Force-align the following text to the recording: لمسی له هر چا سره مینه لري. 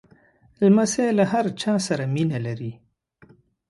لمسی 0.61 1.07
له 1.17 1.23
هر 1.31 1.45
چا 1.61 1.73
سره 1.87 2.03
مینه 2.15 2.37
لري. 2.45 2.71